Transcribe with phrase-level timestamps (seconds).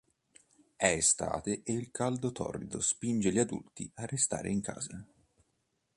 [0.77, 5.05] È estate e il caldo torrido spinge gli adulti a restare in casa.